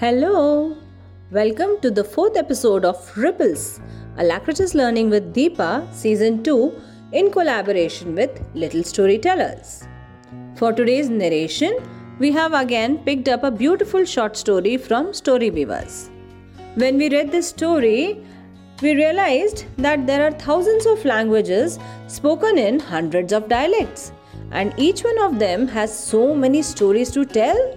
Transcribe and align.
Hello! 0.00 0.78
Welcome 1.30 1.72
to 1.82 1.90
the 1.90 2.02
fourth 2.02 2.34
episode 2.34 2.86
of 2.86 2.96
Ripples, 3.18 3.80
Alacritus 4.16 4.74
Learning 4.74 5.10
with 5.10 5.34
Deepa, 5.34 5.92
Season 5.92 6.42
2, 6.42 6.72
in 7.12 7.30
collaboration 7.30 8.14
with 8.14 8.40
Little 8.54 8.82
Storytellers. 8.82 9.86
For 10.54 10.72
today's 10.72 11.10
narration, 11.10 11.76
we 12.18 12.32
have 12.32 12.54
again 12.54 12.96
picked 13.04 13.28
up 13.28 13.44
a 13.44 13.50
beautiful 13.50 14.06
short 14.06 14.38
story 14.38 14.78
from 14.78 15.12
Story 15.12 15.50
Weavers. 15.50 16.10
When 16.76 16.96
we 16.96 17.10
read 17.10 17.30
this 17.30 17.48
story, 17.50 18.24
we 18.80 18.94
realized 18.94 19.66
that 19.76 20.06
there 20.06 20.26
are 20.26 20.32
thousands 20.32 20.86
of 20.86 21.04
languages 21.04 21.78
spoken 22.06 22.56
in 22.56 22.80
hundreds 22.80 23.34
of 23.34 23.50
dialects, 23.50 24.12
and 24.50 24.72
each 24.78 25.04
one 25.04 25.18
of 25.18 25.38
them 25.38 25.68
has 25.68 25.94
so 25.94 26.34
many 26.34 26.62
stories 26.62 27.10
to 27.10 27.26
tell. 27.26 27.76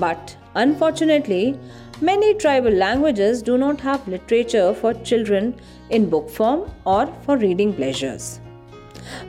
But 0.00 0.36
Unfortunately, 0.56 1.58
many 2.00 2.32
tribal 2.34 2.70
languages 2.70 3.42
do 3.42 3.58
not 3.58 3.80
have 3.80 4.06
literature 4.06 4.72
for 4.72 4.94
children 4.94 5.54
in 5.90 6.08
book 6.08 6.30
form 6.30 6.70
or 6.84 7.06
for 7.24 7.36
reading 7.36 7.74
pleasures. 7.74 8.40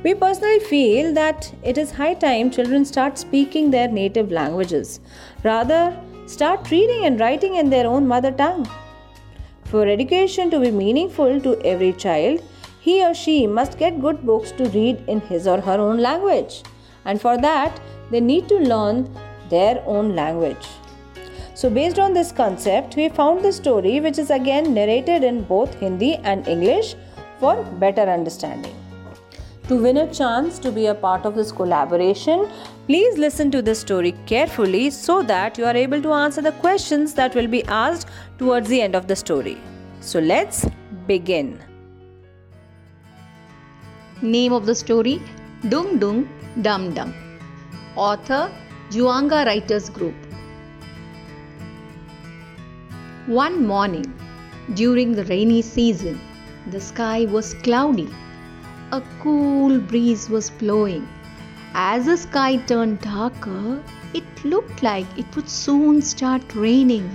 We 0.03 0.13
personally 0.13 0.59
feel 0.59 1.13
that 1.13 1.51
it 1.63 1.77
is 1.77 1.91
high 1.91 2.13
time 2.13 2.51
children 2.51 2.85
start 2.85 3.17
speaking 3.17 3.71
their 3.71 3.87
native 3.87 4.31
languages, 4.31 4.99
rather, 5.43 5.99
start 6.27 6.69
reading 6.71 7.05
and 7.05 7.19
writing 7.19 7.55
in 7.55 7.69
their 7.69 7.87
own 7.87 8.07
mother 8.07 8.31
tongue. 8.31 8.69
For 9.65 9.87
education 9.87 10.49
to 10.51 10.59
be 10.59 10.71
meaningful 10.71 11.41
to 11.41 11.59
every 11.61 11.93
child, 11.93 12.41
he 12.79 13.03
or 13.03 13.15
she 13.15 13.47
must 13.47 13.79
get 13.79 13.99
good 13.99 14.25
books 14.25 14.51
to 14.53 14.69
read 14.69 15.03
in 15.07 15.21
his 15.21 15.47
or 15.47 15.59
her 15.59 15.79
own 15.79 15.97
language, 15.97 16.61
and 17.03 17.19
for 17.19 17.35
that, 17.37 17.79
they 18.11 18.21
need 18.21 18.47
to 18.47 18.59
learn 18.59 19.09
their 19.49 19.83
own 19.87 20.15
language. 20.15 20.67
So, 21.55 21.69
based 21.69 21.99
on 21.99 22.13
this 22.13 22.33
concept, 22.33 22.97
we 22.97 23.07
found 23.07 23.41
the 23.41 23.51
story 23.53 24.01
which 24.01 24.17
is 24.17 24.29
again 24.29 24.73
narrated 24.73 25.23
in 25.23 25.43
both 25.43 25.73
Hindi 25.75 26.15
and 26.15 26.45
English 26.49 26.95
for 27.39 27.63
better 27.83 28.01
understanding. 28.01 28.75
To 29.69 29.77
win 29.81 29.97
a 29.97 30.13
chance 30.13 30.59
to 30.59 30.69
be 30.69 30.87
a 30.87 30.93
part 30.93 31.25
of 31.25 31.35
this 31.35 31.53
collaboration, 31.53 32.49
please 32.87 33.17
listen 33.17 33.51
to 33.51 33.61
the 33.61 33.73
story 33.73 34.13
carefully 34.25 34.89
so 34.89 35.23
that 35.23 35.57
you 35.57 35.63
are 35.63 35.77
able 35.77 36.01
to 36.01 36.11
answer 36.11 36.41
the 36.41 36.51
questions 36.51 37.13
that 37.13 37.33
will 37.33 37.47
be 37.47 37.63
asked 37.63 38.09
towards 38.37 38.67
the 38.67 38.81
end 38.81 38.93
of 38.93 39.07
the 39.07 39.15
story. 39.15 39.57
So, 40.01 40.19
let's 40.19 40.65
begin. 41.07 41.57
Name 44.21 44.51
of 44.51 44.65
the 44.65 44.75
story 44.75 45.21
Dung 45.69 45.99
Dung 45.99 46.27
Dum 46.61 46.93
Dum. 46.93 47.13
Author 47.95 48.51
Juanga 48.91 49.45
Writers 49.45 49.89
Group. 49.89 50.24
One 53.26 53.66
morning, 53.66 54.12
during 54.74 55.12
the 55.14 55.24
rainy 55.24 55.62
season, 55.62 56.20
the 56.66 56.80
sky 56.80 57.26
was 57.26 57.54
cloudy. 57.54 58.08
A 58.92 59.02
cool 59.22 59.78
breeze 59.78 60.28
was 60.28 60.50
blowing. 60.50 61.06
As 61.74 62.06
the 62.06 62.16
sky 62.16 62.56
turned 62.56 63.00
darker, 63.00 63.82
it 64.14 64.44
looked 64.44 64.82
like 64.82 65.06
it 65.16 65.36
would 65.36 65.48
soon 65.48 66.02
start 66.02 66.42
raining. 66.54 67.08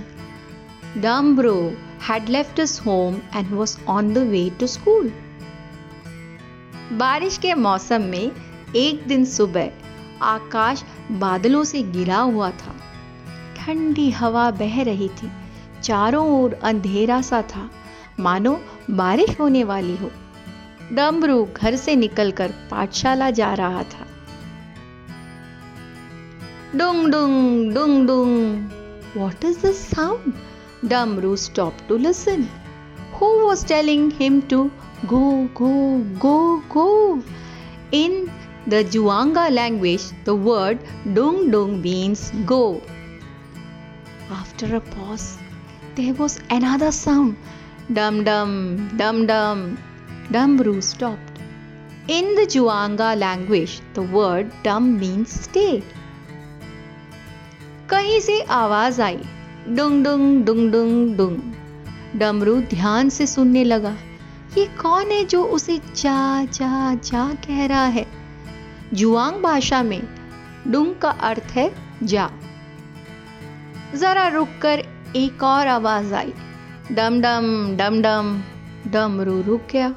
Dumbro 0.96 1.76
had 1.98 2.28
left 2.28 2.56
his 2.56 2.78
home 2.78 3.22
and 3.32 3.50
was 3.50 3.78
on 3.86 4.12
the 4.14 4.24
way 4.24 4.50
to 4.50 4.68
school. 4.68 5.10
बारिश 6.92 7.38
के 7.38 7.54
मौसम 7.54 8.02
में 8.10 8.30
एक 8.76 9.06
दिन 9.08 9.24
सुबह 9.24 9.70
आकाश 10.22 10.84
बादलों 11.24 11.64
से 11.64 11.82
घिरा 11.82 12.18
हुआ 12.18 12.50
था 12.50 12.74
ठंडी 13.56 14.10
हवा 14.10 14.50
बह 14.60 14.82
रही 14.82 15.08
थी 15.08 15.30
चारों 15.83 16.43
ओर 16.43 16.53
अंधेरा 16.53 17.21
सा 17.21 17.41
था। 17.41 17.69
मानो 18.19 18.61
बारिश 18.89 19.39
होने 19.39 19.63
वाली 19.63 19.97
हो। 19.97 20.11
डमरू 20.93 21.47
घर 21.57 21.75
से 21.75 21.95
निकलकर 21.95 22.53
पाठशाला 22.71 23.29
जा 23.29 23.53
रहा 23.53 23.83
था। 23.83 24.07
डुंग 26.75 27.11
डुंग 27.11 27.73
डुंग 27.73 28.07
डुंग। 28.07 28.69
What 29.17 29.45
is 29.45 29.61
this 29.61 29.89
sound 29.89 30.33
Damru 30.85 31.35
stop 31.35 31.73
to 31.89 31.97
listen 31.97 32.47
who 33.13 33.25
was 33.25 33.67
telling 33.67 34.11
him 34.15 34.41
to 34.41 34.71
go 35.05 35.31
go 35.43 35.97
go 36.17 36.57
go 36.57 37.19
in 37.93 38.31
the 38.69 38.81
Juanga 38.81 39.47
language 39.47 40.13
the 40.25 40.29
word 40.29 40.77
डुंग 41.07 41.51
डुंग 41.51 41.81
means 41.81 42.31
go 42.35 42.81
After 44.31 44.67
a 44.75 44.81
pause, 44.81 45.40
there 46.01 46.13
was 46.15 46.39
another 46.49 46.91
sound. 46.91 47.35
Dum 47.93 48.23
dum, 48.23 48.51
dum 48.97 49.25
dum. 49.27 49.77
Dumbru 50.31 50.81
stopped. 50.81 51.39
In 52.07 52.35
the 52.35 52.45
Juanga 52.53 53.09
language, 53.17 53.81
the 53.93 54.01
word 54.01 54.51
dum 54.63 54.87
means 54.99 55.33
stay. 55.47 55.83
कहीं 57.89 58.19
से 58.25 58.39
आवाज़ 58.57 59.01
आई 59.01 59.17
डुंग 59.77 60.03
डुंग 60.03 60.43
डुंग 60.45 60.71
डुंग 60.71 61.15
डुंग 61.17 62.19
डमरू 62.19 62.59
ध्यान 62.73 63.09
से 63.15 63.27
सुनने 63.27 63.63
लगा 63.63 63.95
ये 64.57 64.65
कौन 64.81 65.11
है 65.11 65.23
जो 65.33 65.43
उसे 65.57 65.77
जा 65.95 66.45
जा 66.59 66.93
जा 67.09 67.25
कह 67.45 67.65
रहा 67.71 67.85
है 67.97 68.05
जुआंग 68.93 69.41
भाषा 69.43 69.81
में 69.89 70.01
डुंग 70.67 70.95
का 71.01 71.09
अर्थ 71.29 71.51
है 71.55 71.69
जा 72.03 72.29
जरा 73.95 74.27
रुककर 74.37 74.83
एक 75.15 75.43
और 75.43 75.67
आवाज़ 75.67 76.13
आई। 76.13 76.31
डम 76.91 77.19
डम 77.21 77.45
डम 77.77 78.01
डम 78.01 78.27
डमरू 78.91 79.41
रुक 79.41 79.61
गया। 79.71 79.93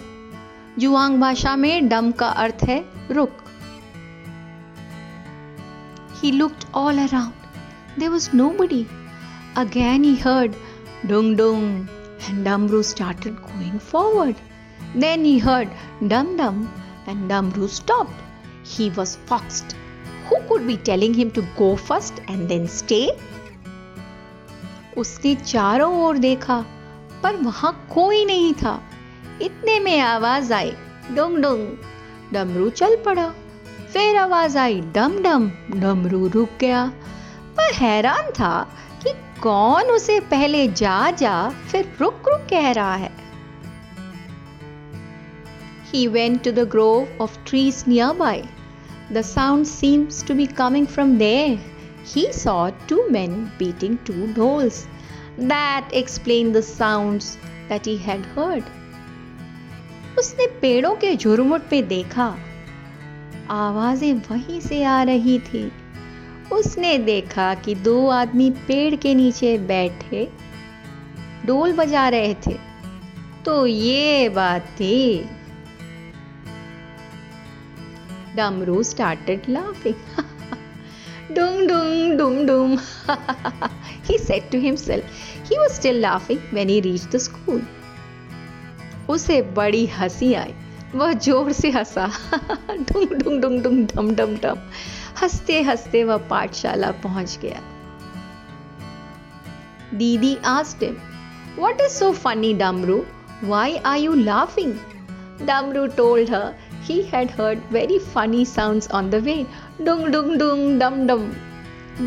जुआंग 0.78 1.20
भाषा 1.20 1.54
में 1.56 1.88
डम 1.88 2.10
का 2.12 2.28
अर्थ 2.44 2.64
है 2.68 2.78
रुक। 3.10 3.36
He 6.20 6.30
looked 6.30 6.64
all 6.74 6.98
around 6.98 7.98
there 7.98 8.08
was 8.08 8.28
nobody 8.60 8.84
again 9.56 10.04
he 10.04 10.14
heard 10.14 10.54
डुंग 11.06 11.36
डुंग 11.36 11.86
and 12.28 12.44
Damru 12.44 12.82
started 12.82 13.34
going 13.34 13.78
forward 13.92 14.36
then 15.00 15.24
he 15.24 15.38
heard 15.38 15.68
डम 16.02 16.36
डम 16.36 16.66
and 17.08 17.28
Damru 17.28 17.66
stop 17.76 18.10
he 18.72 18.90
was 18.90 19.16
foxed 19.28 19.76
who 20.30 20.48
could 20.48 20.62
be 20.62 20.76
telling 20.86 21.14
him 21.16 21.30
to 21.30 21.42
go 21.58 21.74
first 21.88 22.18
and 22.30 22.46
then 22.48 22.66
stay 22.66 23.00
उसने 24.96 25.34
चारों 25.34 26.04
ओर 26.04 26.18
देखा, 26.18 26.64
पर 27.22 27.36
वहाँ 27.36 27.86
कोई 27.94 28.24
नहीं 28.24 28.54
था। 28.54 28.82
इतने 29.42 29.80
में 29.80 30.00
आवाज़ 30.00 30.52
आई, 30.52 30.72
डुंग 31.10 31.36
डुंग। 31.36 31.68
डमरू 32.32 32.70
चल 32.70 32.96
पड़ा। 32.96 33.34
फिर 33.92 34.16
आवाज़ 34.16 34.58
आई, 34.58 34.80
डम 34.80 35.22
डम। 35.22 35.52
डमरू 35.70 36.28
रुक 36.28 36.48
गया। 36.60 36.92
पर 37.56 37.72
हैरान 37.74 38.30
था 38.30 38.68
कि 39.02 39.40
कौन 39.40 39.82
उसे 39.82 40.20
पहले 40.20 40.68
जा 40.68 41.10
जा, 41.10 41.50
फिर 41.50 41.96
रुक 42.00 42.28
रुक 42.28 42.46
कह 42.50 42.70
रहा 42.70 42.94
है। 42.94 43.24
He 45.94 46.08
went 46.08 46.44
to 46.44 46.52
the 46.58 46.66
grove 46.72 47.06
of 47.22 47.28
trees 47.48 47.88
nearby. 47.88 48.42
The 49.12 49.36
sound 49.36 49.84
seems 49.84 50.30
to 50.30 50.30
be 50.30 50.46
coming 50.48 50.86
from 50.86 51.08
there. 51.18 51.58
He 52.12 52.32
saw 52.32 52.70
two 52.70 53.00
men 53.12 53.46
beating 53.58 53.96
two 54.08 54.34
dolls. 54.34 54.74
That 55.40 55.82
explained 55.94 56.56
the 56.56 56.62
sounds 56.80 57.24
that 57.70 57.84
he 57.84 57.96
had 58.08 58.22
heard. 58.38 58.62
उसने 60.18 60.46
पेड़ों 60.46 60.94
के 60.94 61.16
झुरमुट 61.16 61.60
पे 61.70 61.82
देखा। 61.82 62.38
आवाज़ें 63.50 64.14
वहीं 64.14 64.60
से 64.60 64.84
आ 64.84 65.02
रही 65.02 65.38
थी। 65.38 65.72
उसने 66.52 66.98
देखा 66.98 67.54
कि 67.54 67.74
दो 67.74 68.08
आदमी 68.08 68.50
पेड़ 68.50 68.96
के 68.96 69.14
नीचे 69.14 69.58
बैठे 69.58 70.28
डोल 71.46 71.72
बजा 71.72 72.08
रहे 72.08 72.34
थे। 72.34 72.58
तो 73.44 73.66
ये 73.66 74.28
बात 74.28 74.62
थी। 74.62 75.24
Damru 78.36 78.82
started 78.82 79.42
laughing 79.48 80.24
Dung 81.34 81.66
dung 81.66 82.16
dum 82.16 82.46
dum, 82.46 82.80
he 84.08 84.18
said 84.18 84.50
to 84.50 84.60
himself. 84.60 85.02
He 85.48 85.58
was 85.58 85.74
still 85.74 85.96
laughing 85.96 86.40
when 86.50 86.68
he 86.68 86.80
reached 86.80 87.10
the 87.10 87.20
school. 87.20 87.60
उसे 89.10 89.40
बड़ी 89.56 89.84
हँसी 89.94 90.32
आई 90.34 90.54
वह 90.94 91.12
ज़ोर 91.12 91.52
से 91.52 91.70
हंसा 91.70 92.06
डुंग 92.70 93.12
डुंग 93.12 93.40
डुंग 93.42 93.62
डुंग 93.62 93.86
डम 93.88 94.10
डम 94.14 94.36
डम 94.44 94.58
हँसते 95.20 95.60
हँसते 95.62 96.04
वह 96.04 96.16
पाठशाला 96.30 96.90
पहुँच 97.04 97.38
गया 97.42 97.60
दीदी 99.94 100.36
asked 100.52 100.82
him, 100.82 100.94
What 101.56 101.80
is 101.80 101.92
so 101.92 102.12
funny, 102.12 102.52
Damru? 102.54 103.04
Why 103.40 103.80
are 103.84 103.98
you 103.98 104.16
laughing? 104.16 104.72
Damru 105.50 105.84
told 105.96 106.28
her 106.28 106.54
he 106.86 107.02
had 107.12 107.30
heard 107.30 107.62
very 107.76 107.98
funny 107.98 108.44
sounds 108.44 108.88
on 109.00 109.10
the 109.10 109.20
way. 109.28 109.46
डुंग 109.82 110.06
डुंग 110.12 110.34
डुंग 110.38 110.78
डम 110.80 111.06
डम 111.06 111.22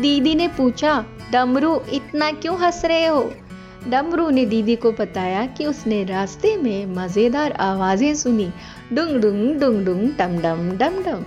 दीदी 0.00 0.34
ने 0.34 0.48
पूछा 0.56 0.92
डमरू 1.32 1.74
इतना 1.94 2.30
क्यों 2.42 2.56
हंस 2.60 2.84
रहे 2.84 3.06
हो 3.06 3.20
डमरू 3.88 4.28
ने 4.36 4.44
दीदी 4.46 4.76
को 4.84 4.92
बताया 5.00 5.44
कि 5.56 5.66
उसने 5.66 6.02
रास्ते 6.04 6.56
में 6.62 6.94
मज़ेदार 6.94 7.52
आवाज़ें 7.66 8.14
सुनी 8.22 8.48
डुंग 8.92 9.20
डुंग 9.22 9.60
डुंग 9.60 9.84
डुंग 9.86 10.08
डम 10.18 10.38
डम 10.46 10.70
डम 10.78 11.02
डम 11.04 11.24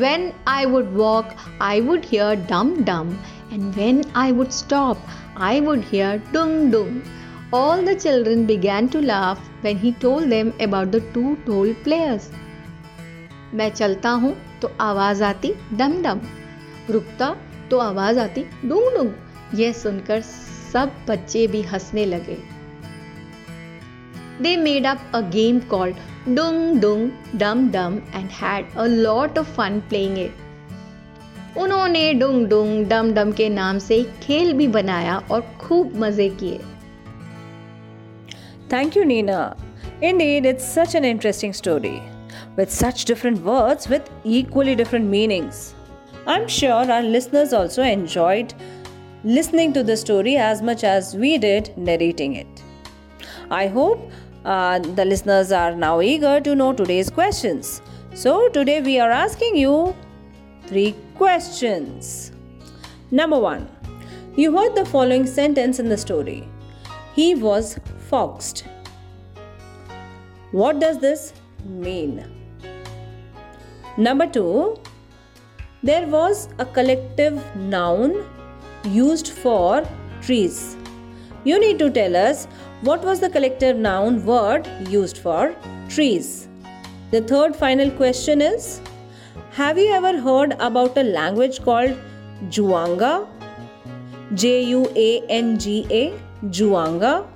When 0.00 0.34
I 0.46 0.66
would 0.66 0.94
walk, 0.94 1.30
I 1.58 1.80
would 1.80 2.04
hear 2.04 2.36
dum 2.36 2.84
dum, 2.84 3.12
and 3.50 3.74
when 3.74 4.02
I 4.14 4.32
would 4.32 4.52
stop, 4.52 4.98
I 5.36 5.60
would 5.60 5.84
hear 5.92 6.18
dung 6.34 6.70
dung. 6.70 7.00
All 7.50 7.82
the 7.82 7.94
children 7.94 8.44
began 8.44 8.90
to 8.90 9.00
laugh 9.00 9.38
when 9.62 9.78
he 9.78 9.92
told 9.92 10.28
them 10.28 10.52
about 10.60 10.90
the 10.92 11.00
two 11.14 11.38
toll 11.46 11.72
players. 11.84 12.28
मैं 13.54 13.68
चलता 13.70 14.10
हूँ 14.24 14.34
तो 14.62 14.70
आवाज़ 14.80 15.22
आती 15.24 15.52
डम 15.78 15.94
डम 16.02 16.20
रुकता 16.90 17.34
तो 17.70 17.78
आवाज़ 17.78 18.18
आती 18.18 18.44
डूंग 18.64 18.90
डूंग 18.96 19.58
यह 19.60 19.72
सुनकर 19.80 20.20
सब 20.20 20.92
बच्चे 21.08 21.46
भी 21.46 21.62
हंसने 21.72 22.04
लगे 22.06 22.38
They 24.42 24.56
made 24.68 24.92
up 24.92 24.98
a 25.14 25.22
game 25.22 25.64
called 25.72 26.06
Dung 26.34 26.80
Dung 26.80 27.10
Dum 27.38 27.68
Dum 27.70 28.00
and 28.14 28.30
had 28.42 28.66
a 28.76 28.88
lot 28.88 29.38
of 29.38 29.54
fun 29.58 29.82
playing 29.92 30.24
it. 30.28 30.32
उन्होंने 31.58 32.12
डुंग 32.14 32.46
डुंग 32.48 32.86
डम 32.88 33.12
डम 33.12 33.32
के 33.32 33.48
नाम 33.48 33.78
से 33.78 33.96
एक 33.96 34.18
खेल 34.22 34.52
भी 34.52 34.68
बनाया 34.74 35.22
और 35.30 35.54
खूब 35.60 35.96
मज़े 36.00 36.28
किए 36.42 36.60
Thank 38.68 38.94
you, 38.94 39.04
Nina. 39.04 39.56
Indeed, 40.02 40.46
it's 40.46 40.64
such 40.66 40.94
an 40.94 41.04
interesting 41.04 41.52
story 41.52 42.02
with 42.56 42.70
such 42.70 43.04
different 43.04 43.42
words 43.42 43.88
with 43.88 44.08
equally 44.24 44.74
different 44.74 45.06
meanings. 45.06 45.74
I'm 46.26 46.46
sure 46.46 46.72
our 46.92 47.02
listeners 47.02 47.52
also 47.52 47.82
enjoyed 47.82 48.52
listening 49.24 49.72
to 49.72 49.82
the 49.82 49.96
story 49.96 50.36
as 50.36 50.60
much 50.62 50.84
as 50.84 51.14
we 51.16 51.38
did 51.38 51.76
narrating 51.76 52.34
it. 52.34 52.62
I 53.50 53.66
hope 53.66 54.10
uh, 54.44 54.78
the 54.78 55.04
listeners 55.04 55.50
are 55.52 55.74
now 55.74 56.00
eager 56.00 56.40
to 56.40 56.54
know 56.54 56.72
today's 56.72 57.10
questions. 57.10 57.80
So, 58.14 58.48
today 58.48 58.80
we 58.82 58.98
are 59.00 59.10
asking 59.10 59.56
you 59.56 59.94
three 60.66 60.94
questions. 61.16 62.32
Number 63.10 63.38
one, 63.38 63.68
you 64.36 64.56
heard 64.56 64.74
the 64.74 64.84
following 64.84 65.26
sentence 65.26 65.78
in 65.78 65.88
the 65.88 65.96
story 65.96 66.46
He 67.14 67.34
was 67.34 67.78
foxed. 68.10 68.64
What 70.50 70.80
does 70.80 70.98
this 70.98 71.32
mean? 71.64 72.24
Number 73.96 74.26
two, 74.26 74.76
there 75.82 76.06
was 76.06 76.48
a 76.58 76.64
collective 76.64 77.40
noun 77.56 78.24
used 78.84 79.28
for 79.28 79.86
trees. 80.22 80.76
You 81.44 81.60
need 81.60 81.78
to 81.78 81.90
tell 81.90 82.16
us 82.16 82.46
what 82.82 83.04
was 83.04 83.20
the 83.20 83.28
collective 83.28 83.76
noun 83.76 84.24
word 84.24 84.66
used 84.88 85.18
for 85.18 85.54
trees? 85.88 86.48
The 87.10 87.22
third 87.22 87.56
final 87.56 87.90
question 87.90 88.40
is 88.40 88.80
Have 89.52 89.78
you 89.78 89.92
ever 89.92 90.20
heard 90.20 90.54
about 90.58 90.96
a 90.96 91.02
language 91.02 91.62
called 91.62 91.96
Juanga? 92.56 93.26
J 94.34 94.62
U 94.64 94.86
A 94.94 95.20
N 95.28 95.58
G 95.58 95.86
A, 95.90 96.12
Juanga? 96.46 97.26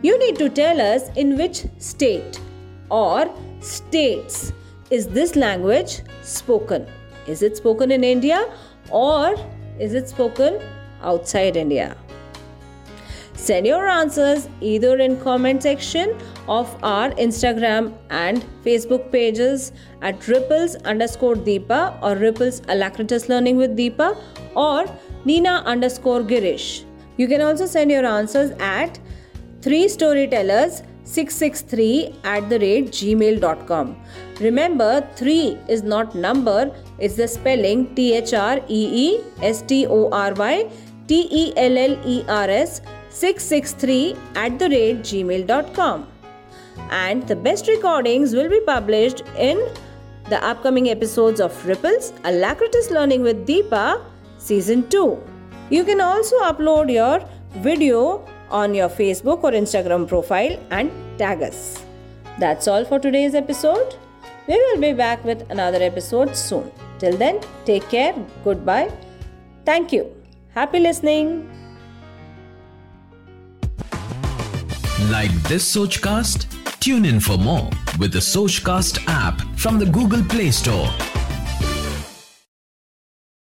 You 0.00 0.16
need 0.16 0.36
to 0.36 0.48
tell 0.48 0.80
us 0.80 1.08
in 1.16 1.36
which 1.36 1.64
state 1.78 2.40
or 2.88 3.34
states 3.60 4.52
is 4.90 5.08
this 5.08 5.34
language 5.34 6.02
spoken? 6.22 6.86
Is 7.26 7.42
it 7.42 7.56
spoken 7.56 7.90
in 7.90 8.04
India 8.04 8.48
or 8.90 9.34
is 9.80 9.94
it 9.94 10.08
spoken 10.08 10.60
outside 11.02 11.56
India? 11.56 11.96
Send 13.34 13.66
your 13.66 13.88
answers 13.88 14.48
either 14.60 14.98
in 14.98 15.20
comment 15.20 15.64
section 15.64 16.16
of 16.46 16.72
our 16.84 17.10
Instagram 17.12 17.92
and 18.10 18.44
Facebook 18.64 19.10
pages 19.10 19.72
at 20.02 20.28
ripples 20.28 20.76
underscore 20.76 21.34
Deepa 21.34 22.00
or 22.02 22.14
ripples 22.14 22.62
alacritus 22.68 23.28
learning 23.28 23.56
with 23.56 23.76
Deepa 23.76 24.16
or 24.54 24.86
Nina 25.24 25.62
underscore 25.66 26.20
Girish. 26.20 26.84
You 27.16 27.26
can 27.26 27.40
also 27.40 27.66
send 27.66 27.90
your 27.90 28.06
answers 28.06 28.52
at 28.60 28.96
3 29.68 29.86
storytellers 29.94 30.82
663 31.04 32.14
at 32.24 32.48
the 32.50 32.58
rate 32.58 32.86
gmail.com. 32.98 33.96
Remember, 34.40 35.06
3 35.16 35.58
is 35.68 35.82
not 35.82 36.14
number, 36.14 36.70
it's 36.98 37.16
the 37.16 37.28
spelling 37.28 37.94
T 37.94 38.14
H 38.14 38.32
R 38.32 38.60
E 38.68 38.82
E 39.06 39.20
S 39.42 39.60
T 39.70 39.86
O 39.86 40.08
R 40.10 40.32
Y 40.34 40.70
T 41.06 41.28
E 41.40 41.52
L 41.56 41.76
L 41.76 41.98
E 42.14 42.24
R 42.28 42.48
S 42.48 42.80
663 43.10 44.16
at 44.36 44.58
the 44.58 44.70
rate 44.70 45.02
gmail.com. 45.10 46.06
And 46.90 47.28
the 47.28 47.36
best 47.36 47.68
recordings 47.68 48.34
will 48.34 48.48
be 48.48 48.60
published 48.60 49.22
in 49.36 49.62
the 50.30 50.42
upcoming 50.52 50.88
episodes 50.88 51.40
of 51.40 51.52
Ripples 51.66 52.12
Alacritus 52.24 52.90
Learning 52.90 53.22
with 53.22 53.46
Deepa 53.46 54.02
Season 54.38 54.88
2. 54.88 55.22
You 55.70 55.84
can 55.84 56.00
also 56.00 56.38
upload 56.50 56.90
your 56.90 57.20
video 57.68 58.26
on 58.50 58.74
your 58.74 58.88
Facebook 58.88 59.44
or 59.44 59.52
Instagram 59.52 60.06
profile 60.08 60.58
and 60.70 60.90
tag 61.18 61.42
us. 61.42 61.82
That's 62.38 62.68
all 62.68 62.84
for 62.84 62.98
today's 62.98 63.34
episode. 63.34 63.96
We 64.46 64.54
will 64.54 64.80
be 64.80 64.92
back 64.92 65.24
with 65.24 65.48
another 65.50 65.82
episode 65.82 66.36
soon. 66.36 66.70
Till 66.98 67.16
then, 67.16 67.40
take 67.64 67.88
care. 67.88 68.14
Goodbye. 68.44 68.90
Thank 69.64 69.92
you. 69.92 70.14
Happy 70.54 70.78
listening. 70.78 71.50
Like 75.10 75.32
this 75.44 75.76
Sochcast? 75.76 76.46
Tune 76.80 77.04
in 77.04 77.20
for 77.20 77.36
more 77.36 77.68
with 77.98 78.12
the 78.12 78.18
Sochcast 78.20 79.04
app 79.06 79.40
from 79.56 79.78
the 79.78 79.86
Google 79.86 80.22
Play 80.24 80.50
Store. 80.50 80.88